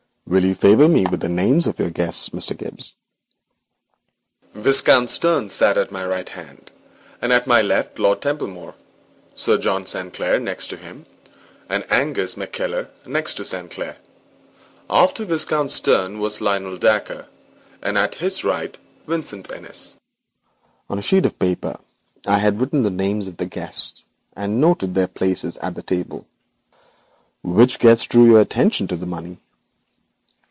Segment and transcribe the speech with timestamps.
[0.27, 2.55] 'Will you favour me with the names of your guests, Mr.
[2.57, 2.95] Gibbes?'
[4.53, 6.71] 'Viscount Stern sat at my right hand,
[7.21, 8.75] and at my left Lord Templemere;
[9.35, 11.05] Sir John Sanclere next to him,
[11.67, 13.97] and Angus McKeller next to Sanclere.
[14.89, 17.27] After Viscount Stern was Lionel Dacre,
[17.81, 19.97] and at his right, Vincent Innis.'
[20.89, 21.77] On a sheet of paper
[22.25, 26.25] I had written the names of the guests, and noted their places at the table.
[27.43, 29.37] 'Which guest drew your attention to the money?'